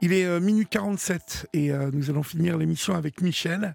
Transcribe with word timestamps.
Il 0.00 0.12
est 0.12 0.24
euh, 0.26 0.40
minuit 0.40 0.66
47 0.66 1.48
et 1.52 1.72
euh, 1.72 1.90
nous 1.92 2.10
allons 2.10 2.22
finir 2.22 2.56
l'émission 2.56 2.94
avec 2.94 3.20
Michel. 3.20 3.74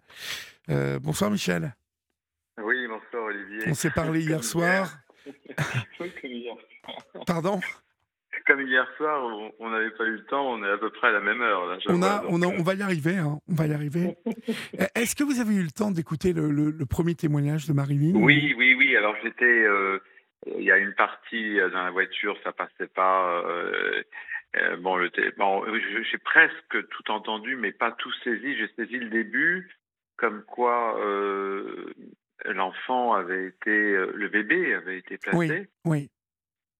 Euh, 0.70 1.00
bonsoir 1.00 1.30
Michel. 1.30 1.74
Oui, 2.64 2.88
bonsoir 2.88 3.26
Olivier. 3.26 3.64
On 3.68 3.74
s'est 3.74 3.90
parlé 3.92 4.22
hier 4.22 4.38
Comme 4.38 4.44
soir. 4.44 4.88
Hier. 6.24 6.56
Pardon? 7.28 7.60
Comme 8.46 8.62
hier 8.62 8.86
soir, 8.98 9.24
on- 9.60 9.70
n'avait 9.70 9.92
pas 9.92 10.04
eu 10.06 10.14
le 10.18 10.26
temps, 10.26 10.52
on 10.54 10.64
est 10.64 10.70
à 10.70 10.78
peu 10.78 10.90
près 10.92 11.08
à 11.08 11.12
la 11.12 11.22
même 11.22 11.42
heure. 11.42 11.66
Là, 11.66 11.78
on, 11.88 12.02
a, 12.02 12.24
on, 12.28 12.42
a- 12.42 12.48
on 12.48 12.62
va 12.64 12.74
y 12.74 12.82
arriver. 12.82 13.18
hein, 13.18 13.40
on 13.48 13.54
va 13.54 13.68
y 13.68 13.74
arriver. 13.74 14.16
Euh, 14.80 14.86
Est-ce 14.96 15.16
que 15.16 15.24
vous 15.24 15.40
avez 15.40 15.54
eu 15.56 15.62
le 15.64 15.72
temps 15.72 15.92
d'écouter 15.92 16.34
le, 16.34 16.50
le- 16.52 16.72
le 16.72 16.86
premier 16.86 17.16
témoignage 17.16 17.68
de 17.68 17.74
Marilyn? 17.74 18.16
Oui, 18.16 18.54
oui, 18.58 18.76
oui. 18.78 18.96
Alors 18.98 19.16
j'étais, 19.24 19.66
il 20.58 20.64
y 20.64 20.72
a 20.72 20.78
une 20.78 20.94
partie 20.96 21.58
dans 21.72 21.84
la 21.84 21.92
voiture, 21.92 22.36
ça 22.44 22.52
passait 22.52 22.88
pas. 22.94 23.42
Euh, 24.56 24.78
bon, 24.78 24.96
le 24.98 25.10
j'ai 26.04 26.18
presque 26.20 26.88
tout 26.90 27.12
entendu, 27.12 27.56
mais 27.56 27.72
pas 27.72 27.92
tout 27.92 28.12
saisi. 28.24 28.56
J'ai 28.56 28.68
saisi 28.76 28.98
le 28.98 29.10
début, 29.10 29.76
comme 30.18 30.44
quoi 30.44 31.00
euh, 31.00 31.92
l'enfant 32.46 33.14
avait 33.14 33.48
été, 33.48 33.72
euh, 33.72 34.12
le 34.14 34.30
bébé 34.30 34.74
avait 34.76 34.98
été 35.00 35.18
placé. 35.18 35.68
Oui. 35.86 36.10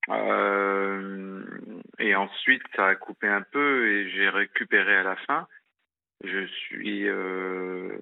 Euh, 0.10 1.44
et 1.98 2.16
ensuite, 2.16 2.64
ça 2.76 2.88
a 2.88 2.96
coupé 2.96 3.28
un 3.28 3.42
peu 3.42 3.88
et 3.88 4.10
j'ai 4.12 4.30
récupéré 4.30 4.96
à 4.96 5.04
la 5.04 5.16
fin. 5.16 5.48
Je 6.24 6.46
suis, 6.46 7.10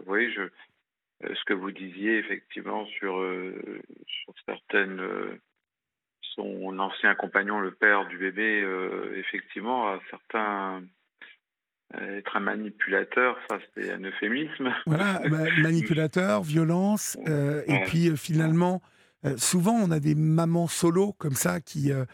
oui, 0.06 0.31
je, 0.34 0.42
ce 1.34 1.44
que 1.45 1.53
vous 1.53 1.72
disiez 1.72 2.17
effectivement 2.17 2.86
sur, 2.86 3.23
sur 4.06 4.34
certaines, 4.45 5.02
son 6.35 6.80
ancien 6.80 7.16
compagnon, 7.16 7.59
le 7.59 7.71
père 7.71 8.08
du 8.08 8.17
bébé, 8.17 8.62
euh, 8.62 9.13
effectivement, 9.17 9.88
a 9.88 9.99
certains 10.09 10.84
euh, 11.95 12.17
être 12.20 12.38
un 12.38 12.39
manipulateur, 12.39 13.38
ça 13.49 13.59
c'est 13.76 13.91
un 13.91 13.99
euphémisme. 13.99 14.73
Voilà, 14.86 15.20
ma- 15.30 15.52
manipulateur, 15.61 16.41
violence, 16.44 17.17
euh, 17.28 17.64
et 17.67 17.73
Ouais. 17.73 17.83
puis 17.86 18.16
finalement, 18.17 18.81
euh, 19.25 19.36
souvent 19.38 19.73
on 19.73 19.91
a 19.91 20.00
des 20.00 20.16
mamans 20.16 20.67
solo 20.67 21.14
comme 21.14 21.36
ça 21.36 21.59
qui 21.59 21.91
euh, 21.91 22.06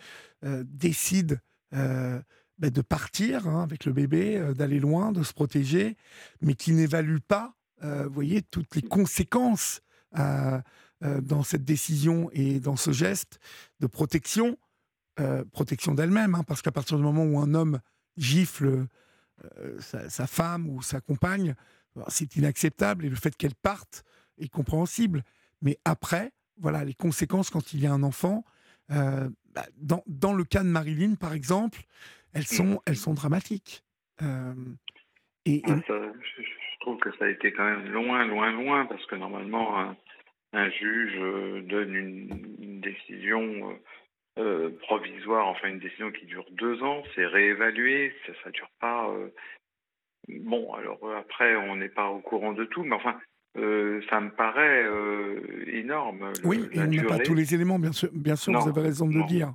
décident 0.66 1.36
bah, 1.72 2.70
de 2.72 2.82
partir 2.82 3.48
hein, 3.48 3.62
avec 3.62 3.86
le 3.86 3.94
bébé, 3.94 4.42
d'aller 4.56 4.80
loin, 4.80 5.12
de 5.12 5.22
se 5.22 5.34
protéger, 5.34 5.96
mais 6.42 6.56
qui 6.56 6.72
n'évaluent 6.74 7.20
pas, 7.20 7.54
vous 7.82 8.10
voyez, 8.12 8.42
toutes 8.42 8.76
les 8.76 8.82
conséquences 8.82 9.82
dans 11.02 11.44
cette 11.44 11.64
décision 11.64 12.30
et 12.34 12.60
dans 12.60 12.76
ce 12.76 12.92
geste 12.92 13.40
de 13.80 13.88
protection, 13.88 14.58
euh, 15.20 15.44
protection 15.46 15.96
d'elle-même, 15.96 16.36
hein, 16.36 16.44
parce 16.48 16.62
qu'à 16.62 16.72
partir 16.72 16.98
du 16.98 17.04
moment 17.04 17.24
où 17.24 17.40
un 17.40 17.56
homme 17.56 17.80
gifle 18.18 18.88
euh, 19.58 19.80
sa, 19.80 20.28
femme 20.28 20.70
ou 20.70 20.82
sa 20.82 21.02
compagne, 21.02 21.56
c'est 22.08 22.36
inacceptable 22.36 23.06
et 23.06 23.10
le 23.10 23.16
fait 23.16 23.36
qu'elle 23.36 23.56
parte 23.56 24.04
est 24.38 24.50
compréhensible. 24.50 25.24
Mais 25.62 25.78
après, 25.86 26.32
voilà, 26.60 26.84
les 26.84 26.94
conséquences 26.94 27.50
quand 27.50 27.74
il 27.74 27.80
y 27.80 27.88
a 27.88 27.94
un 27.94 28.04
enfant, 28.04 28.44
euh, 28.92 29.30
bah, 29.54 29.66
dans, 29.78 30.04
dans 30.06 30.34
le 30.34 30.44
cas 30.44 30.64
de 30.64 30.70
Marilyn, 30.70 31.16
par 31.16 31.34
exemple, 31.34 31.82
elles 32.34 32.46
sont, 32.46 32.82
elles 32.86 32.98
sont 32.98 33.14
dramatiques. 33.14 33.84
Euh, 34.22 34.54
et, 35.46 35.64
Ah, 35.66 35.80
je 35.88 36.80
trouve 36.82 37.00
que 37.00 37.12
ça 37.18 37.26
a 37.26 37.30
été 37.30 37.52
quand 37.54 37.66
même 37.66 37.88
loin, 37.92 38.26
loin, 38.26 38.52
loin, 38.52 38.86
parce 38.86 39.06
que 39.08 39.16
normalement, 39.16 39.96
un, 40.54 40.70
juge 40.70 41.14
euh, 41.18 41.62
donne 41.62 41.94
une, 41.96 42.56
une 42.60 42.82
décision 42.82 43.72
euh, 43.72 43.74
euh, 44.40 44.70
provisoire, 44.82 45.48
enfin 45.48 45.68
une 45.70 45.80
décision 45.80 46.12
qui 46.12 46.26
dure 46.26 46.46
deux 46.52 46.82
ans, 46.84 47.04
c'est 47.16 47.26
réévalué, 47.26 48.14
ça 48.26 48.34
ne 48.48 48.52
dure 48.52 48.70
pas. 48.80 49.10
euh, 49.10 49.30
Bon, 50.30 50.74
alors 50.74 51.00
après, 51.18 51.56
on 51.56 51.78
n'est 51.78 51.88
pas 51.90 52.10
au 52.10 52.20
courant 52.20 52.52
de 52.52 52.66
tout, 52.66 52.84
mais 52.84 52.96
enfin, 52.96 53.18
euh, 53.58 54.02
ça 54.10 54.20
me 54.20 54.30
paraît 54.30 54.86
énorme. 55.72 56.34
oui, 56.44 56.68
la 56.74 56.84
on 56.84 56.88
n'a 56.88 57.04
pas 57.06 57.20
tous 57.20 57.34
les 57.34 57.56
éléments, 57.56 57.80
bien 57.80 57.94
sûr, 57.94 58.10
bien 58.14 58.36
sûr 58.36 58.52
Non, 58.52 58.60
vous 58.60 58.70
avez 58.70 58.82
raison 58.82 59.08
de 59.08 59.14
non. 59.14 59.22
le 59.22 59.26
dire. 59.28 59.54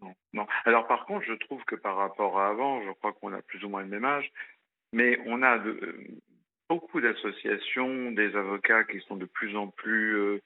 Non, 0.00 0.14
non. 0.32 0.46
Alors 0.64 0.86
par 0.86 1.06
contre, 1.06 1.24
je 1.26 1.32
trouve 1.34 1.62
que 1.64 1.74
par 1.74 1.96
rapport 1.96 2.38
à 2.38 2.48
avant, 2.50 2.82
je 2.84 2.90
crois 2.92 3.12
qu'on 3.14 3.32
a 3.32 3.42
plus 3.42 3.64
ou 3.64 3.68
moins 3.68 3.82
le 3.82 3.88
même 3.88 4.04
âge, 4.04 4.30
mais 4.92 5.18
on 5.26 5.42
a 5.42 5.58
de, 5.58 6.06
beaucoup 6.72 7.02
d'associations, 7.02 8.12
des 8.12 8.34
avocats 8.34 8.84
qui 8.84 9.00
sont 9.00 9.16
de 9.16 9.26
plus 9.26 9.54
en 9.56 9.68
plus... 9.68 10.16
euh, 10.16 10.40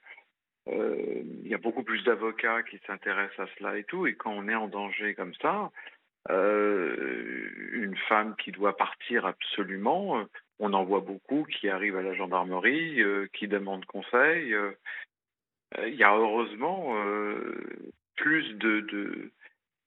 euh, 0.69 1.22
il 1.44 1.48
y 1.48 1.54
a 1.54 1.59
beaucoup 1.59 1.84
plus 1.84 2.03
d'avocats 2.03 2.64
qui 2.64 2.78
s'intéressent 2.87 3.47
à 3.47 3.53
cela 3.56 3.78
et 3.78 3.84
tout, 3.84 4.09
et 4.09 4.14
quand 4.16 4.32
on 4.32 4.48
est 4.48 4.56
en 4.56 4.66
danger 4.66 5.14
comme 5.14 5.34
ça, 5.34 5.70
euh, 6.28 7.48
une 7.70 7.97
femme 8.09 8.34
qui 8.42 8.50
doit 8.50 8.76
partir 8.76 9.25
absolument, 9.26 10.26
on 10.59 10.72
en 10.72 10.84
voit 10.84 11.04
beaucoup 11.10 11.44
qui 11.44 11.69
arrivent 11.69 11.97
à 11.97 12.03
la 12.03 12.14
gendarmerie, 12.14 13.00
qui 13.32 13.47
demandent 13.47 13.84
conseil. 13.84 14.53
Il 15.78 15.94
y 15.94 16.03
a 16.03 16.16
heureusement 16.16 16.97
plus 18.16 18.47
de, 18.54 19.31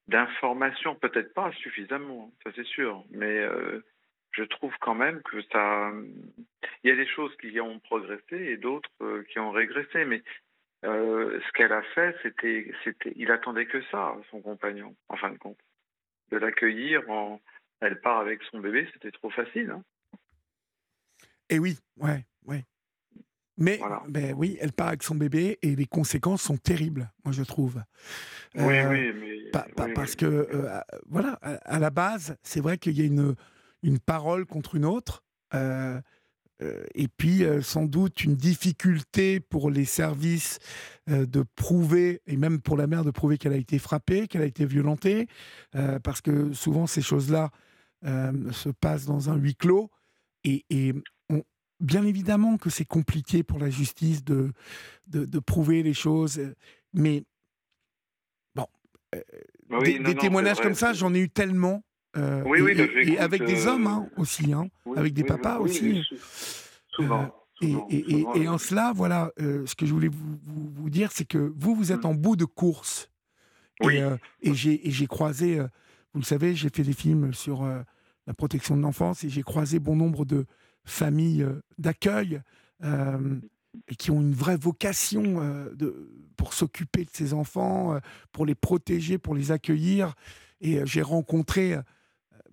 d'informations, 0.07 0.95
peut-être 0.95 1.33
pas 1.33 1.51
suffisamment, 1.63 2.31
ça 2.44 2.51
c'est 2.56 2.67
sûr, 2.77 3.03
mais 3.11 3.38
je 4.31 4.44
trouve 4.44 4.73
quand 4.81 4.95
même 4.95 5.22
que 5.23 5.41
ça, 5.51 5.91
il 6.84 6.90
y 6.90 6.91
a 6.91 6.95
des 6.95 7.07
choses 7.07 7.35
qui 7.38 7.59
ont 7.59 7.79
progressé 7.79 8.35
et 8.35 8.57
d'autres 8.57 8.90
euh, 9.01 9.23
qui 9.31 9.40
ont 9.40 9.51
régressé, 9.51 10.06
mais 10.06 10.23
euh, 10.85 11.40
ce 11.45 11.51
qu'elle 11.53 11.73
a 11.73 11.81
fait, 11.81 12.16
c'était, 12.23 12.72
c'était, 12.84 13.13
il 13.16 13.31
attendait 13.31 13.66
que 13.66 13.81
ça, 13.91 14.16
son 14.31 14.41
compagnon, 14.41 14.95
en 15.09 15.18
fin 15.18 15.31
de 15.31 15.38
compte, 15.38 15.59
de 16.31 16.38
l'accueillir. 16.38 17.09
En, 17.09 17.41
elle 17.81 18.00
part 18.01 18.19
avec 18.19 18.41
son 18.44 18.59
bébé, 18.59 18.88
c'était 18.94 19.12
trop 19.12 19.29
facile. 19.29 19.72
hein. 19.72 19.84
Et 21.50 21.59
oui, 21.59 21.78
ouais, 21.97 22.25
ouais. 22.45 22.63
Mais 23.57 23.78
Voilà. 23.78 24.03
ben 24.07 24.34
oui, 24.38 24.57
elle 24.62 24.72
part 24.72 24.88
avec 24.89 25.03
son 25.03 25.16
bébé 25.16 25.57
et 25.62 25.75
les 25.75 25.85
conséquences 25.85 26.44
sont 26.44 26.57
terribles, 26.57 27.09
moi 27.25 27.34
je 27.34 27.44
trouve. 27.44 27.81
oui, 28.56 28.63
Euh, 28.63 28.89
oui, 28.89 29.13
mais 29.13 29.51
Pa- 29.51 29.68
pa- 29.75 29.88
oui, 29.88 29.94
parce 29.95 30.16
que, 30.16 30.25
euh, 30.25 30.79
voilà, 31.07 31.34
à 31.41 31.79
la 31.79 31.89
base, 31.89 32.38
c'est 32.44 32.62
vrai 32.62 32.78
qu'il 32.78 32.97
y 32.97 33.01
a 33.01 33.06
une, 33.06 33.35
une 33.84 34.00
parole 34.00 34.45
contre 34.45 34.75
une 34.75 34.85
autre, 34.85 35.23
euh, 35.53 36.00
euh, 36.62 36.84
et 36.94 37.07
puis 37.07 37.44
euh, 37.44 37.62
sans 37.62 37.85
doute 37.85 38.23
une 38.23 38.35
difficulté 38.35 39.40
pour 39.40 39.72
les 39.72 39.85
services 39.85 40.59
de 41.07 41.44
prouver, 41.56 42.22
et 42.28 42.38
même 42.38 42.62
pour 42.62 42.78
la 42.78 42.85
mère 42.88 43.03
de 43.03 43.12
prouver 43.12 43.38
qu'elle 43.38 43.53
a 43.53 43.57
été 43.57 43.79
frappée, 43.79 44.28
qu'elle 44.28 44.44
a 44.44 44.45
été 44.45 44.66
violentée, 44.66 45.28
euh, 45.75 46.00
parce 46.00 46.22
que 46.22 46.53
souvent 46.53 46.85
ces 46.88 47.01
choses-là 47.01 47.50
euh, 48.06 48.51
se 48.51 48.69
passent 48.69 49.06
dans 49.06 49.29
un 49.29 49.35
huis 49.35 49.56
clos, 49.56 49.89
et, 50.44 50.66
et 50.69 50.94
on- 51.29 51.44
bien 51.79 52.06
évidemment 52.06 52.57
que 52.57 52.69
c'est 52.69 52.85
compliqué 52.85 53.44
pour 53.44 53.57
la 53.59 53.69
justice 53.69 54.23
de, 54.23 54.51
de, 55.07 55.25
de 55.25 55.39
prouver 55.39 55.81
les 55.84 55.94
choses, 55.95 56.39
mais 56.94 57.23
Oui, 59.72 59.84
des, 59.84 60.00
non, 60.00 60.09
des 60.09 60.16
non, 60.16 60.22
témoignages 60.22 60.62
comme 60.62 60.73
ça, 60.75 60.94
j'en 60.94 61.13
ai 61.13 61.19
eu 61.19 61.29
tellement. 61.29 61.84
Euh, 62.17 62.43
Oui, 62.45 62.59
et, 62.59 62.61
oui, 62.61 62.71
et- 62.71 62.75
donc 62.75 62.89
et 62.95 63.03
j'écoute, 63.05 63.19
avec 63.19 63.45
des 63.45 63.67
euh, 63.67 63.71
hommes 63.71 63.87
hein, 63.87 64.09
aussi, 64.17 64.53
hein, 64.53 64.67
Oui, 64.85 64.97
avec 64.97 65.13
des 65.13 65.23
papas 65.23 65.59
aussi. 65.59 66.03
sou- 66.03 66.15
souvent. 66.89 67.33
Et, 67.61 67.67
souvent, 67.71 67.87
et- 67.89 67.97
et- 67.97 68.19
souvent, 68.21 68.33
et 68.35 68.47
en 68.47 68.57
cela, 68.57 68.93
voilà, 68.95 69.31
euh, 69.41 69.65
ce 69.65 69.75
que 69.75 69.85
je 69.85 69.93
voulais 69.93 70.07
vous, 70.07 70.37
vous- 70.45 70.69
vous 70.73 70.89
dire, 70.89 71.11
c'est 71.11 71.25
que 71.25 71.51
vous, 71.55 71.75
vous 71.75 71.91
êtes 71.91 72.03
Mm. 72.03 72.07
en 72.07 72.13
bout 72.15 72.35
de 72.35 72.45
course. 72.45 73.09
Oui. 73.81 73.95
Et, 73.97 74.01
euh, 74.01 74.17
et 74.41 74.53
j'ai 74.53 75.07
croisé, 75.07 75.59
euh, 75.59 75.67
vous 76.13 76.19
le 76.21 76.25
savez, 76.25 76.55
j'ai 76.55 76.69
fait 76.69 76.83
des 76.83 76.93
films 76.93 77.33
sur 77.33 77.63
euh, 77.63 77.81
la 78.27 78.33
protection 78.33 78.75
de 78.75 78.81
l'enfance 78.81 79.23
et 79.23 79.29
j'ai 79.29 79.43
croisé 79.43 79.79
bon 79.79 79.95
nombre 79.95 80.25
de 80.25 80.45
familles 80.85 81.43
euh, 81.43 81.61
d'accueil 81.77 82.41
euh, 82.83 83.39
qui 83.97 84.09
ont 84.11 84.19
une 84.21 84.33
vraie 84.33 84.57
vocation 84.57 85.41
euh, 85.41 85.69
de, 85.75 86.09
pour 86.37 86.53
s'occuper 86.53 87.05
de 87.05 87.09
ces 87.13 87.33
enfants, 87.33 87.93
euh, 87.93 87.99
pour 88.31 88.45
les 88.45 88.55
protéger, 88.55 89.17
pour 89.17 89.35
les 89.35 89.51
accueillir. 89.51 90.15
Et 90.61 90.79
euh, 90.79 90.85
j'ai 90.85 91.01
rencontré, 91.01 91.73
euh, 91.75 91.81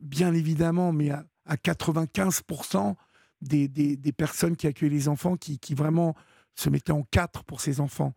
bien 0.01 0.33
évidemment, 0.35 0.93
mais 0.93 1.11
à, 1.11 1.25
à 1.47 1.57
95%, 1.57 2.95
des, 3.43 3.69
des- 3.69 3.97
des 3.97 4.13
personnes 4.13 4.57
qui 4.57 4.67
accueillent 4.67 4.91
les 4.91 5.09
enfants 5.09 5.37
qui, 5.37 5.59
qui 5.59 5.75
vraiment 5.75 6.15
se 6.55 6.71
mettaient 6.71 6.93
en 6.93 7.03
quatre 7.03 7.45
pour 7.45 7.61
ces 7.61 7.81
enfants. 7.81 8.15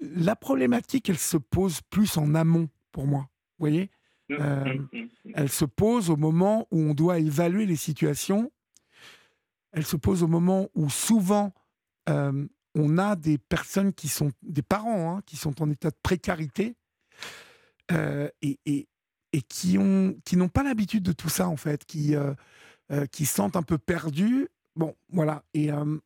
La 0.00 0.34
problématique, 0.34 1.10
elle 1.10 1.18
se 1.18 1.36
pose 1.36 1.82
plus 1.90 2.16
en 2.16 2.34
amont 2.34 2.68
pour 2.90 3.06
moi. 3.06 3.28
Vous 3.58 3.66
voyez? 3.66 3.90
Mm, 4.30 4.34
Euh, 4.40 4.74
mm, 4.74 4.88
mm, 4.92 5.08
mm. 5.26 5.32
Elle 5.34 5.50
se 5.50 5.64
pose 5.66 6.08
au 6.08 6.16
moment 6.16 6.66
où 6.70 6.78
on 6.80 6.94
doit 6.94 7.18
évaluer 7.18 7.66
les 7.66 7.76
situations. 7.76 8.50
Elle 9.72 9.84
se 9.84 9.96
pose 9.96 10.22
au 10.22 10.26
moment 10.28 10.68
où 10.74 10.88
souvent 10.88 11.52
euh, 12.08 12.46
on 12.74 12.96
a 12.98 13.14
des 13.16 13.36
personnes 13.36 13.92
qui 13.92 14.08
sont 14.08 14.30
des 14.42 14.62
parents 14.62 15.16
hein, 15.18 15.22
qui 15.26 15.36
sont 15.36 15.60
en 15.62 15.70
état 15.70 15.90
de 15.90 15.96
précarité 16.02 16.76
euh, 17.92 18.28
et, 18.42 18.58
et- 18.66 18.88
et 19.32 19.42
qui 19.42 19.78
ont 19.78 20.16
qui 20.24 20.36
n'ont 20.36 20.48
pas 20.48 20.62
l'habitude 20.62 21.02
de 21.02 21.12
tout 21.12 21.28
ça 21.28 21.48
en 21.48 21.56
fait, 21.56 21.84
qui 21.84 22.16
euh, 22.16 22.34
euh, 22.90 23.06
qui 23.06 23.26
se 23.26 23.34
sentent 23.34 23.56
un 23.56 23.62
peu 23.62 23.78
perdus. 23.78 24.48
Bon, 24.76 24.96
voilà. 25.10 25.44
Et 25.54 25.70
euh, 25.72 25.98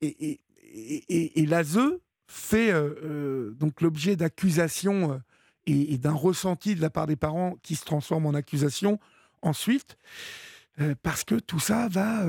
et, 0.00 0.40
et, 0.62 1.40
et, 1.40 1.46
l'ASE 1.46 1.78
fait 2.26 2.72
euh, 2.72 2.94
euh, 3.04 3.50
donc 3.52 3.80
l'objet 3.80 4.16
d'accusations 4.16 5.20
et, 5.66 5.94
et 5.94 5.98
d'un 5.98 6.12
ressenti 6.12 6.74
de 6.74 6.80
la 6.80 6.90
part 6.90 7.06
des 7.06 7.16
parents 7.16 7.56
qui 7.62 7.76
se 7.76 7.84
transforme 7.84 8.26
en 8.26 8.34
accusation 8.34 8.98
ensuite, 9.42 9.96
parce 11.02 11.24
que 11.24 11.34
tout 11.34 11.60
ça 11.60 11.88
va, 11.88 12.24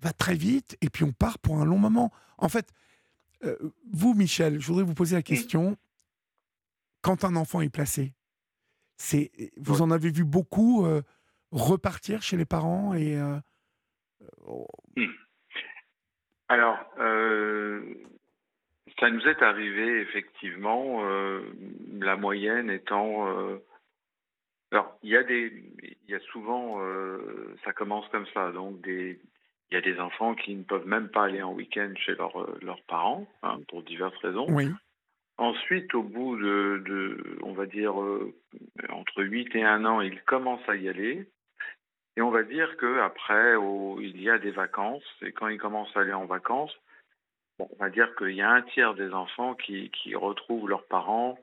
va 0.00 0.12
très 0.12 0.34
vite, 0.34 0.76
et 0.80 0.90
puis 0.90 1.04
on 1.04 1.12
part 1.12 1.38
pour 1.38 1.60
un 1.60 1.64
long 1.64 1.78
moment. 1.78 2.10
En 2.38 2.48
fait, 2.48 2.70
vous, 3.90 4.14
Michel, 4.14 4.60
je 4.60 4.66
voudrais 4.66 4.82
vous 4.82 4.94
poser 4.94 5.14
la 5.14 5.22
question, 5.22 5.76
quand 7.02 7.24
un 7.24 7.36
enfant 7.36 7.60
est 7.60 7.68
placé, 7.68 8.12
c'est, 9.00 9.30
vous 9.56 9.82
en 9.82 9.90
avez 9.90 10.10
vu 10.10 10.24
beaucoup 10.24 10.86
repartir 11.50 12.22
chez 12.22 12.36
les 12.36 12.44
parents 12.44 12.94
et 12.94 13.16
hmm. 14.96 15.06
alors 16.48 16.78
ça 19.00 19.10
nous 19.10 19.26
est 19.26 19.42
arrivé 19.42 20.00
effectivement, 20.02 21.04
euh, 21.04 21.40
la 21.98 22.16
moyenne 22.16 22.70
étant. 22.70 23.28
Euh, 23.28 23.56
alors, 24.72 24.94
il 25.02 25.10
y 25.10 25.16
a 25.16 25.22
des, 25.22 25.52
il 25.82 26.10
y 26.10 26.14
a 26.14 26.20
souvent, 26.32 26.80
euh, 26.80 27.56
ça 27.64 27.72
commence 27.72 28.06
comme 28.08 28.26
ça. 28.34 28.52
Donc, 28.52 28.80
des, 28.82 29.18
il 29.70 29.74
y 29.74 29.76
a 29.76 29.80
des 29.80 29.98
enfants 29.98 30.34
qui 30.34 30.54
ne 30.54 30.62
peuvent 30.62 30.86
même 30.86 31.08
pas 31.08 31.24
aller 31.24 31.42
en 31.42 31.52
week-end 31.52 31.92
chez 31.96 32.14
leurs 32.14 32.82
parents 32.86 33.26
hein, 33.42 33.58
pour 33.68 33.82
diverses 33.82 34.16
raisons. 34.18 34.46
Oui. 34.48 34.68
Ensuite, 35.40 35.94
au 35.94 36.02
bout 36.02 36.36
de, 36.36 36.82
de 36.86 37.38
on 37.42 37.52
va 37.54 37.64
dire 37.64 37.94
entre 38.90 39.22
8 39.22 39.56
et 39.56 39.64
1 39.64 39.84
an, 39.86 40.00
ils 40.02 40.22
commencent 40.22 40.68
à 40.68 40.76
y 40.76 40.88
aller. 40.88 41.26
Et 42.16 42.22
on 42.22 42.30
va 42.30 42.42
dire 42.42 42.76
qu'après, 42.76 43.54
il 44.00 44.20
y 44.20 44.28
a 44.28 44.38
des 44.38 44.50
vacances. 44.50 45.02
Et 45.22 45.32
quand 45.32 45.48
ils 45.48 45.58
commencent 45.58 45.96
à 45.96 46.00
aller 46.00 46.12
en 46.12 46.26
vacances, 46.26 46.76
on 47.58 47.76
va 47.78 47.90
dire 47.90 48.14
qu'il 48.16 48.34
y 48.34 48.42
a 48.42 48.50
un 48.50 48.62
tiers 48.62 48.94
des 48.94 49.12
enfants 49.12 49.54
qui, 49.54 49.90
retrouvent 50.14 50.68
leurs 50.68 50.86
parents 50.86 51.38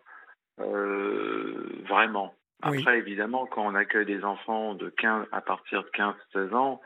euh, 0.60 1.82
vraiment. 1.88 2.34
Après, 2.62 2.98
évidemment, 2.98 3.46
quand 3.46 3.66
on 3.66 3.76
accueille 3.76 4.06
des 4.06 4.24
enfants 4.24 4.74
de 4.74 4.90
15, 4.90 5.28
à 5.32 5.42
partir 5.42 5.84
de 5.84 5.90
15-16 5.90 6.54
ans, 6.56 6.82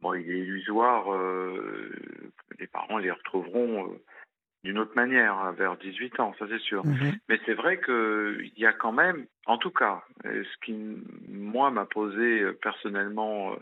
bon, 0.00 0.14
il 0.14 0.30
est 0.30 0.38
illusoire, 0.38 1.12
euh, 1.12 1.92
les 2.58 2.68
parents 2.68 2.98
les 2.98 3.10
retrouveront 3.10 3.86
euh, 3.86 4.02
d'une 4.64 4.78
autre 4.78 4.94
manière, 4.94 5.38
hein, 5.38 5.52
vers 5.52 5.76
18 5.76 6.20
ans, 6.20 6.34
ça 6.38 6.46
c'est 6.48 6.60
sûr. 6.60 6.84
Mhm. 6.84 7.18
Mais 7.28 7.40
c'est 7.46 7.54
vrai 7.54 7.80
qu'il 7.80 8.52
y 8.56 8.66
a 8.66 8.72
quand 8.72 8.92
même, 8.92 9.26
en 9.46 9.58
tout 9.58 9.70
cas, 9.70 10.02
ce 10.24 10.64
qui, 10.64 10.74
moi, 11.28 11.70
m'a 11.70 11.86
posé 11.86 12.44
personnellement, 12.62 13.56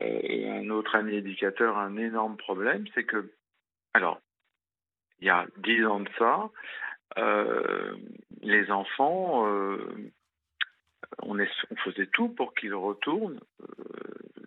et 0.00 0.50
un 0.50 0.68
autre 0.70 0.94
ami 0.96 1.14
éducateur, 1.14 1.78
un 1.78 1.96
énorme 1.96 2.36
problème, 2.36 2.84
c'est 2.94 3.04
que 3.04 3.30
alors, 3.94 4.20
il 5.20 5.26
y 5.28 5.30
a 5.30 5.46
dix 5.58 5.86
ans 5.86 6.00
de 6.00 6.08
ça, 6.18 6.50
euh, 7.16 7.96
les 8.42 8.70
enfants, 8.70 9.46
euh, 9.46 10.10
on, 11.22 11.38
faisait 11.84 12.08
tout 12.12 12.28
pour 12.28 12.54
qu'ils 12.54 12.74
retournent 12.74 13.40
euh, 13.62 13.66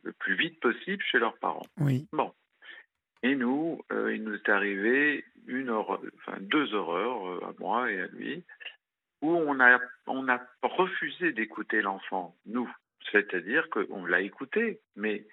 le 0.04 0.12
plus 0.12 0.36
vite 0.36 0.60
possible 0.60 1.02
chez 1.04 1.18
leurs 1.18 1.38
parents. 1.38 1.66
Oui. 1.80 2.08
Bon. 2.12 2.34
Et 3.24 3.36
nous, 3.36 3.82
il 3.90 4.24
nous 4.24 4.36
est 4.36 4.50
arrivé 4.50 5.26
une 5.48 5.70
enfin 5.72 6.38
deux 6.40 6.74
horreurs 6.74 7.44
à 7.44 7.54
moi 7.60 7.92
et 7.92 8.02
à 8.02 8.08
lui, 8.08 8.44
où 9.22 9.32
on 9.32 9.60
a, 9.60 9.80
on 10.06 10.28
a 10.30 10.40
refusé 10.62 11.32
d'écouter 11.32 11.82
l'enfant, 11.82 12.36
nous. 12.46 12.72
C'est-à-dire 13.12 13.70
qu'on 13.70 14.06
l'a 14.06 14.22
écouté, 14.22 14.80
mais 14.96 15.26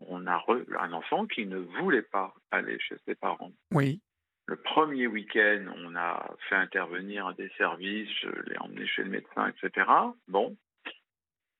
on 0.00 0.26
a 0.26 0.44
un 0.78 0.92
enfant 0.92 1.26
qui 1.26 1.46
ne 1.46 1.58
voulait 1.58 2.02
pas 2.02 2.34
aller 2.50 2.78
chez 2.80 2.96
ses 3.06 3.14
parents. 3.14 3.52
Oui. 3.72 4.00
Le 4.46 4.56
premier 4.56 5.06
week-end, 5.06 5.66
on 5.76 5.94
a 5.94 6.34
fait 6.48 6.54
intervenir 6.54 7.34
des 7.34 7.50
services, 7.58 8.08
je 8.20 8.28
l'ai 8.46 8.58
emmené 8.58 8.86
chez 8.86 9.02
le 9.04 9.10
médecin, 9.10 9.48
etc. 9.48 9.86
Bon. 10.26 10.56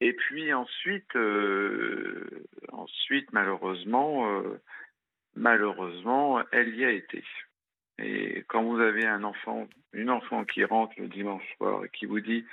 Et 0.01 0.13
puis 0.13 0.53
ensuite, 0.53 1.15
euh, 1.17 2.47
ensuite 2.73 3.31
malheureusement, 3.33 4.31
euh, 4.31 4.61
malheureusement, 5.35 6.43
elle 6.51 6.75
y 6.77 6.85
a 6.85 6.91
été. 6.91 7.23
Et 7.99 8.45
quand 8.49 8.62
vous 8.62 8.79
avez 8.79 9.06
un 9.06 9.25
enfant, 9.25 9.67
une 9.93 10.11
enfant 10.11 10.45
qui 10.45 10.65
rentre 10.65 10.95
le 10.99 11.09
dimanche 11.09 11.43
soir 11.56 11.85
et 11.85 11.89
qui 11.91 12.06
vous 12.06 12.21
dit, 12.21 12.45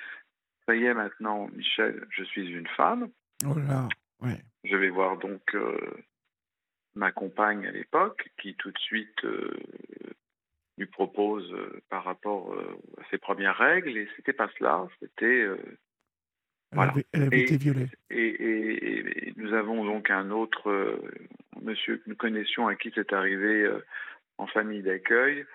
ça 0.65 0.75
y 0.75 0.85
est 0.85 0.93
maintenant, 0.93 1.47
Michel, 1.53 2.05
je 2.09 2.23
suis 2.23 2.49
une 2.49 2.67
femme. 2.67 3.09
Oh 3.45 3.57
là, 3.57 3.87
ouais. 4.21 4.41
Je 4.63 4.75
vais 4.75 4.89
voir 4.89 5.17
donc 5.17 5.41
euh, 5.53 5.77
ma 6.95 7.11
compagne 7.11 7.67
à 7.67 7.71
l'époque, 7.71 8.27
qui 8.41 8.55
tout 8.55 8.71
de 8.71 8.79
suite 8.79 9.23
euh, 9.23 9.53
lui 10.77 10.87
propose 10.87 11.51
euh, 11.53 11.81
par 11.89 12.03
rapport 12.03 12.57
à 12.97 13.03
ses 13.11 13.19
premières 13.19 13.57
règles, 13.57 13.95
et 13.95 14.07
c'était 14.15 14.33
pas 14.33 14.49
cela, 14.57 14.87
c'était. 14.99 15.45
voilà. 16.71 16.93
elle 17.11 17.23
avait 17.23 17.41
été 17.41 17.57
violée. 17.57 17.87
Et, 18.09 19.33
nous 19.37 19.53
avons 19.53 19.85
donc 19.85 20.09
un 20.09 20.31
autre 20.31 20.99
monsieur 21.61 21.97
que 21.97 22.09
nous 22.09 22.15
connaissions 22.15 22.67
à 22.67 22.75
qui 22.75 22.91
c'est 22.95 23.13
arrivé 23.13 23.69
en 24.37 24.47
famille 24.47 24.81
d'accueil. 24.81 25.45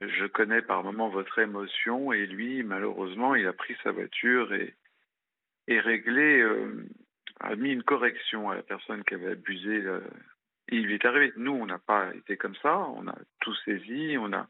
Je 0.00 0.26
connais 0.26 0.62
par 0.62 0.82
moments 0.82 1.10
votre 1.10 1.38
émotion, 1.38 2.12
et 2.12 2.26
lui, 2.26 2.62
malheureusement, 2.62 3.34
il 3.34 3.46
a 3.46 3.52
pris 3.52 3.76
sa 3.82 3.92
voiture 3.92 4.52
et, 4.54 4.74
réglé 5.68 6.42
a 7.40 7.56
mis 7.56 7.70
une 7.72 7.82
correction 7.82 8.50
à 8.50 8.54
la 8.54 8.62
personne 8.62 9.02
qui 9.04 9.14
avait 9.14 9.32
abusé. 9.32 9.82
Il 10.68 10.84
lui 10.84 10.94
est 10.94 11.04
arrivé. 11.04 11.32
Nous, 11.36 11.52
on 11.52 11.66
n'a 11.66 11.78
pas 11.78 12.14
été 12.14 12.36
comme 12.36 12.54
ça. 12.56 12.78
On 12.78 13.08
a 13.08 13.16
tout 13.40 13.54
saisi. 13.64 14.16
On 14.18 14.32
a. 14.32 14.46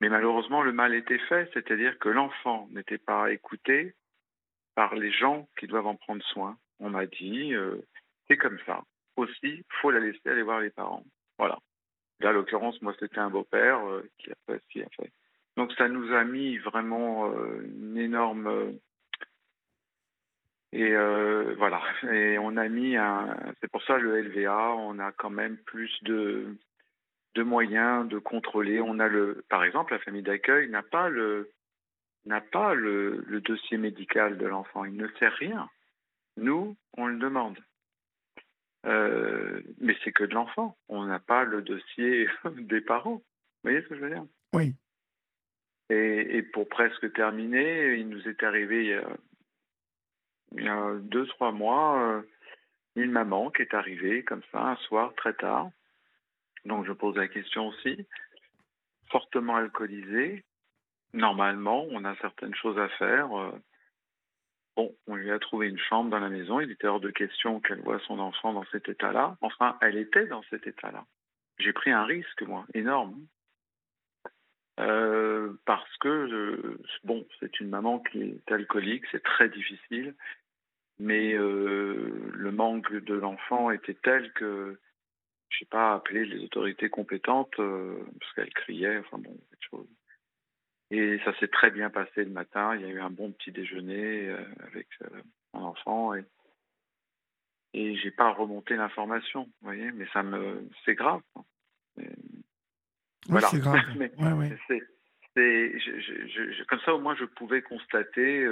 Mais 0.00 0.08
malheureusement, 0.08 0.62
le 0.62 0.72
mal 0.72 0.94
était 0.94 1.18
fait, 1.18 1.50
c'est-à-dire 1.52 1.98
que 1.98 2.08
l'enfant 2.08 2.68
n'était 2.72 2.98
pas 2.98 3.30
écouté 3.32 3.94
par 4.74 4.94
les 4.94 5.12
gens 5.12 5.48
qui 5.58 5.66
doivent 5.66 5.88
en 5.88 5.96
prendre 5.96 6.24
soin. 6.24 6.56
On 6.78 6.88
m'a 6.88 7.04
dit, 7.06 7.54
euh, 7.54 7.76
c'est 8.28 8.38
comme 8.38 8.58
ça. 8.64 8.82
Aussi, 9.16 9.64
faut 9.80 9.90
la 9.90 10.00
laisser 10.00 10.26
aller 10.26 10.42
voir 10.42 10.60
les 10.60 10.70
parents. 10.70 11.04
Voilà. 11.38 11.58
Là, 12.20 12.32
l'occurrence, 12.32 12.80
moi, 12.82 12.94
c'était 12.98 13.18
un 13.18 13.30
beau-père 13.30 13.84
euh, 13.86 14.08
qui 14.18 14.82
a 14.82 14.88
fait. 14.90 15.12
Donc, 15.56 15.72
ça 15.72 15.88
nous 15.88 16.12
a 16.12 16.24
mis 16.24 16.58
vraiment 16.58 17.30
euh, 17.32 17.62
une 17.62 17.98
énorme 17.98 18.78
et 20.72 20.94
euh, 20.94 21.54
voilà. 21.58 21.82
Et 22.12 22.38
on 22.38 22.56
a 22.56 22.68
mis 22.68 22.96
un. 22.96 23.36
C'est 23.60 23.70
pour 23.70 23.82
ça 23.82 23.98
le 23.98 24.20
LVA. 24.20 24.74
On 24.76 24.98
a 24.98 25.12
quand 25.12 25.30
même 25.30 25.56
plus 25.58 25.92
de 26.02 26.56
de 27.34 27.42
moyens 27.42 28.08
de 28.08 28.18
contrôler. 28.18 28.80
On 28.80 28.98
a 28.98 29.08
le. 29.08 29.44
Par 29.48 29.64
exemple, 29.64 29.92
la 29.92 29.98
famille 29.98 30.22
d'accueil 30.22 30.68
n'a 30.70 30.82
pas 30.82 31.08
le 31.08 31.50
n'a 32.26 32.40
pas 32.40 32.74
le, 32.74 33.24
le 33.26 33.40
dossier 33.40 33.78
médical 33.78 34.38
de 34.38 34.46
l'enfant. 34.46 34.84
Il 34.84 34.96
ne 34.96 35.08
sait 35.18 35.28
rien. 35.28 35.68
Nous, 36.36 36.76
on 36.96 37.06
le 37.06 37.18
demande. 37.18 37.58
Euh, 38.86 39.60
mais 39.78 39.96
c'est 40.02 40.12
que 40.12 40.24
de 40.24 40.34
l'enfant. 40.34 40.76
On 40.88 41.04
n'a 41.04 41.18
pas 41.18 41.44
le 41.44 41.62
dossier 41.62 42.28
des 42.56 42.80
parents. 42.80 43.16
Vous 43.16 43.70
voyez 43.70 43.82
ce 43.82 43.88
que 43.88 43.96
je 43.96 44.00
veux 44.00 44.10
dire? 44.10 44.24
Oui. 44.54 44.74
Et, 45.90 46.36
et, 46.36 46.42
pour 46.42 46.68
presque 46.68 47.12
terminer, 47.12 47.94
il 47.94 48.08
nous 48.08 48.28
est 48.28 48.42
arrivé 48.42 48.84
il 48.84 48.90
y 48.90 48.94
a 48.94 49.04
il 50.52 50.64
y 50.64 50.68
a 50.68 50.94
deux, 51.00 51.26
trois 51.28 51.52
mois, 51.52 52.00
euh, 52.00 52.22
une 52.96 53.12
maman 53.12 53.50
qui 53.50 53.62
est 53.62 53.74
arrivée 53.74 54.24
comme 54.24 54.42
ça 54.50 54.60
un 54.60 54.76
soir 54.76 55.14
très 55.16 55.34
tard. 55.34 55.70
Donc 56.64 56.86
je 56.86 56.92
pose 56.92 57.16
la 57.16 57.28
question 57.28 57.68
aussi. 57.68 58.06
Fortement 59.10 59.56
alcoolisée. 59.56 60.44
Normalement, 61.12 61.86
on 61.90 62.04
a 62.04 62.14
certaines 62.16 62.54
choses 62.54 62.78
à 62.78 62.88
faire. 62.90 63.30
Euh. 64.80 64.88
On 65.06 65.14
lui 65.16 65.30
a 65.30 65.38
trouvé 65.38 65.68
une 65.68 65.78
chambre 65.78 66.10
dans 66.10 66.18
la 66.18 66.28
maison. 66.28 66.60
Il 66.60 66.70
était 66.70 66.86
hors 66.86 67.00
de 67.00 67.10
question 67.10 67.60
qu'elle 67.60 67.80
voie 67.80 68.00
son 68.06 68.18
enfant 68.18 68.52
dans 68.52 68.64
cet 68.72 68.88
état-là. 68.88 69.36
Enfin, 69.40 69.76
elle 69.80 69.96
était 69.96 70.26
dans 70.26 70.42
cet 70.50 70.66
état-là. 70.66 71.04
J'ai 71.58 71.72
pris 71.72 71.90
un 71.90 72.04
risque, 72.04 72.42
moi, 72.42 72.64
énorme. 72.74 73.16
Euh, 74.78 75.52
parce 75.66 75.96
que, 75.98 76.78
bon, 77.04 77.26
c'est 77.38 77.60
une 77.60 77.68
maman 77.68 77.98
qui 77.98 78.22
est 78.22 78.52
alcoolique, 78.52 79.04
c'est 79.10 79.22
très 79.22 79.48
difficile 79.48 80.14
mais 81.00 81.32
euh, 81.32 82.30
le 82.34 82.52
manque 82.52 82.92
de 82.92 83.14
l'enfant 83.14 83.70
était 83.70 83.96
tel 84.02 84.32
que 84.34 84.78
je 85.48 85.64
n'ai 85.64 85.68
pas 85.68 85.94
appelé 85.94 86.26
les 86.26 86.44
autorités 86.44 86.90
compétentes 86.90 87.58
euh, 87.58 87.98
parce 88.20 88.32
qu'elle 88.34 88.52
criait, 88.52 88.98
enfin 88.98 89.18
bon, 89.18 89.34
quelque 89.50 89.70
chose. 89.70 89.88
Et 90.90 91.20
ça 91.24 91.32
s'est 91.38 91.48
très 91.48 91.70
bien 91.70 91.90
passé 91.90 92.24
le 92.24 92.30
matin. 92.30 92.74
Il 92.74 92.82
y 92.82 92.84
a 92.84 92.88
eu 92.88 93.00
un 93.00 93.10
bon 93.10 93.30
petit 93.32 93.52
déjeuner 93.52 94.28
euh, 94.28 94.44
avec 94.66 94.88
mon 95.54 95.64
enfant 95.64 96.14
et 96.14 96.24
et 97.72 97.94
j'ai 97.98 98.10
pas 98.10 98.32
remonté 98.32 98.74
l'information, 98.74 99.44
vous 99.44 99.68
voyez. 99.68 99.92
Mais 99.92 100.04
ça 100.12 100.24
me, 100.24 100.68
c'est 100.84 100.96
grave. 100.96 101.20
voilà. 103.28 103.46
c'est 103.46 103.60
grave. 103.60 103.78
mais 103.96 104.10
c'est, 105.36 105.72
comme 106.66 106.80
ça 106.84 106.92
au 106.92 107.00
moins 107.00 107.14
je 107.14 107.26
pouvais 107.26 107.62
constater 107.62 108.44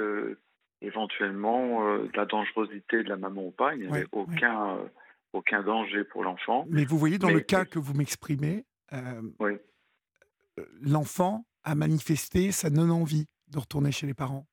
éventuellement 0.81 1.85
euh, 1.85 2.07
de 2.07 2.17
la 2.17 2.25
dangerosité 2.25 3.03
de 3.03 3.09
la 3.09 3.17
maman 3.17 3.47
ou 3.47 3.51
pas. 3.51 3.75
Il 3.75 3.81
n'y 3.81 3.87
avait 3.87 4.07
aucun, 4.11 4.77
euh, 4.77 4.87
aucun 5.33 5.61
danger 5.63 6.03
pour 6.03 6.23
l'enfant. 6.23 6.65
Mais 6.69 6.85
vous 6.85 6.97
voyez, 6.97 7.17
dans 7.17 7.29
le 7.29 7.41
cas 7.41 7.65
que 7.65 7.79
vous 7.79 7.93
m'exprimez, 7.93 8.65
euh, 8.93 9.21
l'enfant 10.81 11.45
a 11.69 11.75
manifesté 11.75 12.51
sa 12.51 12.69
non-envie 12.69 13.27
de 13.49 13.59
retourner 13.59 13.91
chez 13.91 14.07
les 14.07 14.13
parents. 14.13 14.47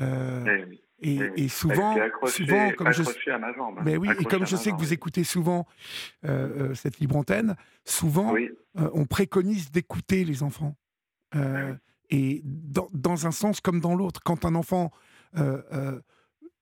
Eh 0.00 0.80
Et, 1.00 1.48
souvent, 1.48 1.96
souvent, 2.26 2.70
comme 2.72 2.92
je, 2.92 3.30
à 3.30 3.38
ma 3.38 3.52
jambe, 3.52 3.80
mais 3.84 3.96
oui, 3.96 4.08
et 4.18 4.24
comme 4.24 4.46
je 4.46 4.56
sais 4.56 4.70
que 4.70 4.76
vous 4.76 4.92
écoutez 4.92 5.24
souvent 5.24 5.66
euh, 6.24 6.70
euh, 6.70 6.74
cette 6.74 6.98
libre 6.98 7.16
antenne, 7.16 7.56
souvent 7.84 8.34
on 8.74 9.06
préconise 9.06 9.70
d'écouter 9.70 10.24
les 10.24 10.42
enfants. 10.42 10.76
Et 12.10 12.42
dans, 12.44 12.88
dans, 12.92 13.26
un 13.26 13.32
sens 13.32 13.60
comme 13.60 13.80
dans 13.80 13.94
l'autre, 13.94 14.20
quand 14.24 14.44
un 14.44 14.54
enfant 14.54 14.92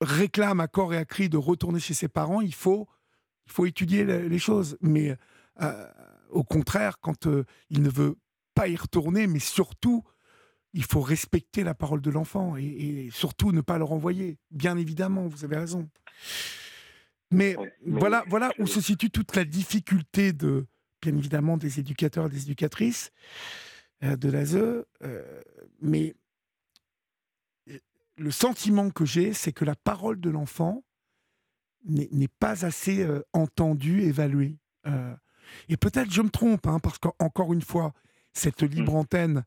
réclame 0.00 0.60
à 0.60 0.68
corps 0.68 0.94
et 0.94 0.98
à 0.98 1.04
cri 1.04 1.28
de 1.28 1.36
retourner 1.36 1.80
chez 1.80 1.94
ses 1.94 2.08
parents, 2.08 2.40
il 2.40 2.54
faut, 2.54 2.88
il 3.46 3.52
faut 3.52 3.66
étudier 3.66 4.04
les 4.04 4.38
choses. 4.38 4.78
Mais 4.80 5.16
au 6.30 6.44
contraire, 6.44 7.00
quand 7.00 7.28
il 7.70 7.82
ne 7.82 7.90
veut 7.90 8.16
pas 8.56 8.68
y 8.68 8.74
retourner, 8.74 9.26
mais 9.26 9.38
surtout 9.38 10.02
il 10.72 10.84
faut 10.84 11.00
respecter 11.00 11.62
la 11.62 11.74
parole 11.74 12.00
de 12.00 12.10
l'enfant 12.10 12.56
et, 12.56 13.08
surtout 13.12 13.52
ne 13.52 13.60
pas 13.60 13.78
le 13.78 13.84
renvoyer. 13.84 14.38
Bien 14.50 14.76
évidemment, 14.76 15.26
vous 15.26 15.44
avez 15.44 15.56
raison. 15.56 15.88
Mais, 17.30 17.56
voilà, 17.86 18.24
voilà 18.28 18.50
où 18.58 18.66
se 18.66 18.80
situe 18.80 19.10
toute 19.10 19.36
la 19.36 19.44
difficulté 19.44 20.32
de, 20.32 20.66
bien 21.00 21.16
évidemment, 21.16 21.56
des 21.56 21.80
éducateurs 21.80 22.26
et 22.26 22.30
des 22.30 22.42
éducatrices 22.42 23.10
euh, 24.04 24.16
de 24.16 24.30
l'ASE. 24.30 24.56
Euh, 24.56 25.42
mais 25.80 26.14
euh, 27.70 27.78
le 28.16 28.30
sentiment 28.30 28.90
que 28.90 29.04
j'ai, 29.04 29.32
c'est 29.32 29.52
que 29.52 29.64
la 29.64 29.76
parole 29.76 30.20
de 30.20 30.30
l'enfant 30.30 30.82
n'est 31.84 32.28
pas 32.40 32.66
assez 32.66 33.06
entendue, 33.32 34.02
évaluée. 34.02 34.58
et 35.68 35.76
peut-être 35.76 36.10
je 36.10 36.20
me 36.20 36.30
trompe, 36.30 36.66
hein, 36.66 36.80
parce 36.80 36.98
qu'encore 36.98 37.52
une 37.52 37.62
fois, 37.62 37.94
cette 38.36 38.62
libre 38.62 38.92
mmh. 38.92 38.96
antenne 38.96 39.44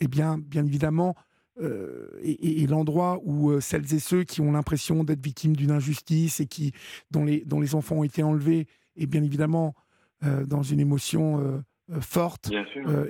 eh 0.00 0.08
bien, 0.08 0.36
bien 0.38 0.64
évidemment, 0.64 1.14
euh, 1.60 2.08
et, 2.22 2.66
l'endroit 2.66 3.20
où 3.24 3.50
euh, 3.50 3.60
celles 3.60 3.92
et 3.94 3.98
ceux 3.98 4.24
qui 4.24 4.40
ont 4.40 4.52
l'impression 4.52 5.04
d'être 5.04 5.22
victimes 5.22 5.54
d'une 5.54 5.70
injustice 5.70 6.40
et 6.40 6.46
qui, 6.46 6.72
dont, 7.10 7.24
les, 7.24 7.44
dont 7.44 7.60
les 7.60 7.74
enfants 7.74 7.96
ont 7.96 8.04
été 8.04 8.22
enlevés, 8.22 8.66
et 8.96 9.06
bien 9.06 9.22
évidemment 9.22 9.74
euh, 10.24 10.46
dans 10.46 10.62
une 10.62 10.80
émotion 10.80 11.62
forte 12.00 12.50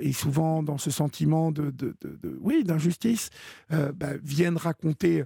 et 0.01 0.11
souvent 0.11 0.61
dans 0.61 0.77
ce 0.77 0.91
sentiment 0.91 1.51
de, 1.51 1.69
de, 1.71 1.95
oui 2.41 2.63
d'injustice, 2.63 3.29
bah, 3.69 4.17
viennent 4.21 4.57
raconter 4.57 5.23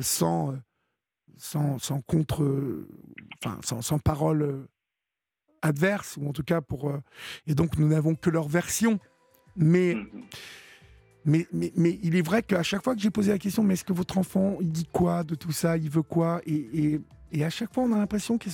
sans, 0.00 0.54
sans, 1.36 1.78
sans, 1.78 2.02
contre, 2.02 2.86
enfin 3.42 3.58
sans, 3.64 3.82
sans 3.82 3.98
parole 3.98 4.68
adverse 5.64 6.16
ou 6.16 6.28
en 6.28 6.32
tout 6.32 6.42
cas 6.44 6.60
pour 6.60 6.92
et 7.46 7.54
donc 7.54 7.78
nous 7.78 7.88
n'avons 7.88 8.14
que 8.14 8.30
leur 8.30 8.48
version, 8.48 9.00
mais 9.56 9.94
mmh 9.94 10.06
mais, 11.24 11.46
mais, 11.52 11.98
il 12.02 12.16
est 12.16 12.22
vrai 12.22 12.42
qu'à 12.42 12.62
chaque 12.62 12.84
fois 12.84 12.94
que 12.94 13.00
j'ai 13.00 13.10
posé 13.10 13.32
la 13.32 13.38
question, 13.38 13.62
mais 13.62 13.74
est-ce 13.74 13.84
que 13.84 13.92
votre 13.92 14.18
enfant, 14.18 14.56
il 14.60 14.70
dit 14.70 14.86
quoi 14.92 15.24
de 15.24 15.34
tout 15.34 15.52
ça 15.52 15.76
Il 15.76 15.88
veut 15.88 16.02
quoi 16.02 16.40
et, 16.46 17.00
et, 17.32 17.44
à 17.44 17.50
chaque 17.50 17.72
fois, 17.72 17.84
on 17.84 17.92
a 17.92 17.98
l'impression 17.98 18.36
que 18.36 18.48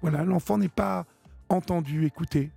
voilà, 0.00 0.24
l'enfant 0.24 0.58
n'est 0.58 0.68
pas 0.68 1.06
entendu, 1.48 2.06
écouté. 2.06 2.50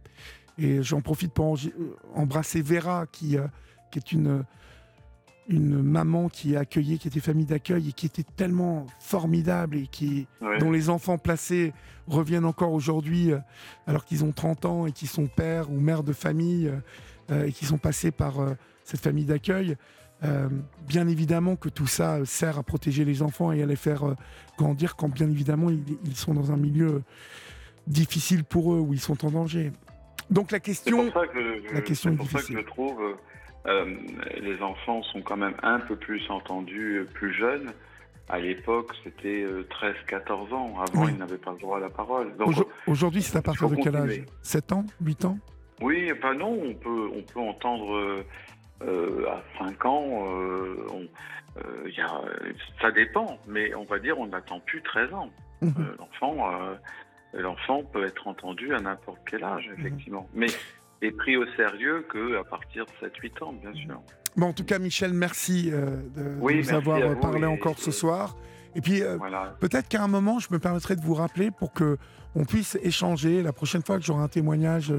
Et 0.57 0.81
j'en 0.81 1.01
profite 1.01 1.33
pour 1.33 1.55
euh, 1.55 1.97
embrasser 2.15 2.61
Vera, 2.61 3.05
qui, 3.07 3.37
euh, 3.37 3.47
qui 3.91 3.99
est 3.99 4.11
une, 4.11 4.43
une 5.51 5.83
maman 5.83 6.29
qui 6.29 6.53
est 6.53 6.57
accueillie, 6.57 6.97
qui 6.97 7.07
était 7.07 7.19
famille 7.19 7.45
d'accueil 7.45 7.89
et 7.89 7.91
qui 7.91 8.07
était 8.07 8.25
tellement 8.35 8.87
formidable 8.99 9.77
et 9.77 9.87
qui, 9.87 10.27
dont 10.59 10.71
les 10.71 10.89
enfants 10.89 11.17
placés 11.17 11.73
reviennent 12.07 12.45
encore 12.45 12.73
aujourd'hui, 12.73 13.31
euh, 13.31 13.37
alors 13.85 14.05
qu'ils 14.05 14.23
ont 14.23 14.31
30 14.31 14.65
ans 14.65 14.87
et 14.87 14.91
qui 14.91 15.07
sont 15.07 15.27
pères 15.27 15.69
ou 15.71 15.79
mères 15.79 16.03
de 16.03 16.13
famille 16.13 16.71
et 17.29 17.53
qui 17.53 17.65
sont 17.65 17.77
passés 17.77 18.11
par 18.11 18.35
cette 18.83 18.99
famille 18.99 19.23
d'accueil. 19.23 19.77
Euh, 20.23 20.49
bien 20.87 21.07
évidemment 21.07 21.55
que 21.55 21.67
tout 21.67 21.87
ça 21.87 22.23
sert 22.25 22.59
à 22.59 22.63
protéger 22.63 23.05
les 23.05 23.23
enfants 23.23 23.51
et 23.51 23.63
à 23.63 23.65
les 23.65 23.75
faire 23.75 24.03
euh, 24.03 24.15
grandir 24.55 24.95
quand 24.95 25.09
bien 25.09 25.27
évidemment 25.27 25.71
ils, 25.71 26.15
sont 26.15 26.35
dans 26.35 26.51
un 26.51 26.57
milieu 26.57 27.01
difficile 27.87 28.43
pour 28.43 28.73
eux, 28.75 28.79
où 28.79 28.93
ils 28.93 28.99
sont 28.99 29.25
en 29.25 29.31
danger. 29.31 29.71
Donc 30.29 30.51
la 30.51 30.59
question, 30.59 31.09
que 31.09 31.73
la 31.73 31.81
question 31.81 32.11
est, 32.13 32.15
pour 32.15 32.29
ça 32.29 32.39
que 32.39 32.53
je 32.53 32.59
trouve 32.59 33.01
euh, 33.67 33.95
les 34.39 34.61
enfants 34.61 35.03
sont 35.03 35.21
quand 35.21 35.37
même 35.37 35.55
un 35.63 35.79
peu 35.79 35.95
plus 35.95 36.29
entendus 36.29 37.05
plus 37.13 37.33
jeunes. 37.33 37.71
À 38.29 38.39
l'époque, 38.39 38.93
c'était 39.03 39.45
13-14 40.07 40.53
ans. 40.53 40.75
Avant, 40.79 41.07
ils 41.07 41.17
n'avaient 41.17 41.37
pas 41.37 41.51
le 41.51 41.57
droit 41.57 41.77
à 41.77 41.81
la 41.81 41.89
parole. 41.89 42.33
Aujourd'hui, 42.87 43.21
c'est 43.21 43.37
à 43.37 43.41
partir 43.41 43.69
de 43.69 43.75
quel 43.75 43.95
âge? 43.95 44.23
7 44.41 44.71
ans? 44.71 44.85
8 45.01 45.25
ans? 45.25 45.37
Oui, 45.81 46.09
enfin 46.15 46.33
non, 46.35 46.57
on 46.63 46.73
peut, 46.73 47.09
on 47.13 47.23
peut 47.23 47.39
entendre 47.39 48.23
euh, 48.83 49.25
à 49.29 49.43
5 49.59 49.85
ans, 49.85 50.25
euh, 50.25 50.75
euh, 51.57 51.89
y 51.89 52.01
a, 52.01 52.21
ça 52.81 52.91
dépend, 52.91 53.37
mais 53.47 53.75
on 53.75 53.83
va 53.83 53.99
dire 53.99 54.17
on 54.19 54.27
n'attend 54.27 54.59
plus 54.59 54.81
13 54.81 55.13
ans. 55.13 55.29
Mhm. 55.61 55.95
l'enfant, 55.99 56.51
l'enfant 57.33 57.83
peut 57.83 58.03
être 58.03 58.27
entendu 58.27 58.73
à 58.73 58.79
n'importe 58.79 59.19
quel 59.29 59.43
âge, 59.43 59.67
mhm. 59.67 59.75
effectivement. 59.79 60.27
Mais 60.33 60.47
est 61.01 61.11
pris 61.11 61.37
au 61.37 61.45
sérieux 61.55 62.05
qu'à 62.11 62.43
partir 62.43 62.85
de 62.85 63.07
7-8 63.07 63.43
ans, 63.43 63.53
bien 63.53 63.73
sûr. 63.73 64.01
Bon, 64.37 64.47
en 64.47 64.53
tout 64.53 64.63
cas, 64.63 64.79
Michel, 64.79 65.13
merci 65.13 65.71
de, 65.71 66.39
nous 66.39 66.73
avoir 66.73 67.19
parlé 67.19 67.45
encore 67.45 67.77
ce 67.79 67.91
soir. 67.91 68.37
Et 68.75 68.81
puis, 68.81 69.01
peut-être 69.59 69.89
qu'à 69.89 70.03
un 70.03 70.07
moment, 70.07 70.39
je 70.39 70.47
me 70.51 70.59
permettrai 70.59 70.95
de 70.95 71.01
vous 71.01 71.13
rappeler 71.13 71.51
pour 71.51 71.73
que 71.73 71.97
on 72.35 72.45
puisse 72.45 72.77
échanger. 72.81 73.41
La 73.41 73.51
prochaine 73.51 73.81
fois 73.81 73.97
que 73.97 74.05
j'aurai 74.05 74.23
un 74.23 74.29
témoignage 74.29 74.93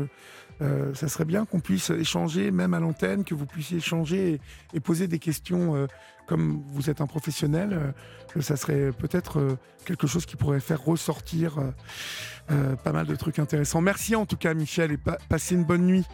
euh, 0.62 0.94
ça 0.94 1.08
serait 1.08 1.24
bien 1.24 1.44
qu'on 1.44 1.60
puisse 1.60 1.90
échanger, 1.90 2.50
même 2.50 2.74
à 2.74 2.80
l'antenne, 2.80 3.24
que 3.24 3.34
vous 3.34 3.46
puissiez 3.46 3.78
échanger 3.78 4.40
et, 4.72 4.80
poser 4.80 5.08
des 5.08 5.18
questions. 5.18 5.74
Euh, 5.74 5.86
comme 6.26 6.62
vous 6.68 6.88
êtes 6.88 7.00
un 7.00 7.06
professionnel, 7.06 7.94
euh, 8.36 8.40
ça 8.40 8.56
serait 8.56 8.92
peut-être 8.92 9.58
quelque 9.84 10.06
chose 10.06 10.24
qui 10.24 10.36
pourrait 10.36 10.60
faire 10.60 10.82
ressortir 10.82 11.58
pas 12.46 12.92
mal 12.92 13.06
de 13.06 13.16
trucs 13.16 13.38
intéressants. 13.38 13.80
Merci 13.80 14.14
en 14.16 14.24
tout 14.24 14.36
cas, 14.36 14.54
Michel, 14.54 14.92
et 14.92 14.98
passez 15.28 15.54
une 15.54 15.64
bonne 15.64 15.84
nuit. 15.84 16.06